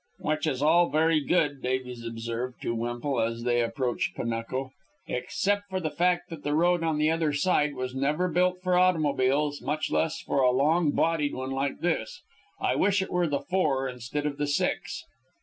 [0.17, 4.71] "Which is all very good," Davies observed to Wemple as they approached Panuco,
[5.05, 8.75] "except for the fact that the road on the other side was never built for
[8.75, 12.23] automobiles, much less for a long bodied one like this.
[12.59, 15.03] I wish it were the Four instead of the Six."